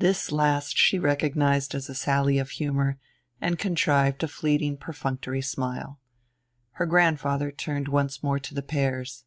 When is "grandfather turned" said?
6.86-7.86